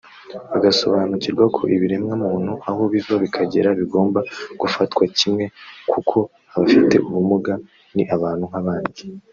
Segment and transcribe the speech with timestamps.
[0.51, 4.19] bagasobanukirwa ko ibiremwamuntu aho biva bikagera bigomba
[4.61, 5.45] gufatwa kimwe
[5.91, 6.17] kuko
[6.53, 7.53] abafite ubumuga
[7.97, 9.01] ni abantu nk’abandi